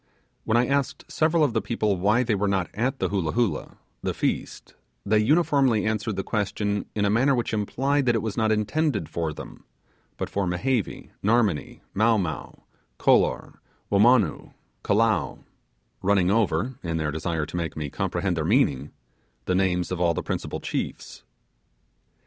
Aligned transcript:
When 0.45 0.57
I 0.57 0.65
asked 0.65 1.05
several 1.11 1.43
of 1.43 1.53
the 1.53 1.61
people 1.61 1.95
why 1.95 2.23
they 2.23 2.33
were 2.33 2.47
not 2.47 2.71
at 2.73 2.97
the 2.97 3.09
'Hoolah 3.09 3.33
Hoolah' 3.33 3.77
(the 4.01 4.15
feast), 4.15 4.73
their 5.05 5.19
uniformly 5.19 5.85
answered 5.85 6.15
the 6.15 6.23
question 6.23 6.87
in 6.95 7.05
a 7.05 7.09
manner 7.11 7.35
which 7.35 7.53
implied 7.53 8.07
that 8.07 8.15
it 8.15 8.21
was 8.23 8.35
not 8.35 8.51
intended 8.51 9.07
for 9.07 9.31
them, 9.31 9.63
but 10.17 10.27
for 10.27 10.47
Mehevi, 10.47 11.11
Narmonee, 11.23 11.81
Mow 11.93 12.17
Mow, 12.17 12.63
Kolor, 12.97 13.59
Womonoo, 13.91 14.53
Kalow, 14.83 15.43
running 16.01 16.31
over, 16.31 16.79
in 16.81 16.97
their 16.97 17.11
desire 17.11 17.45
to 17.45 17.55
make 17.57 17.77
me 17.77 17.91
comprehend 17.91 18.35
their 18.35 18.43
meaning, 18.43 18.89
the 19.45 19.53
names 19.53 19.91
of 19.91 20.01
all 20.01 20.15
the 20.15 20.23
principal 20.23 20.59
chiefs. 20.59 21.21